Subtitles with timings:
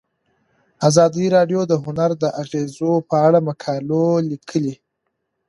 [0.87, 4.75] ازادي راډیو د هنر د اغیزو په اړه مقالو لیکلي.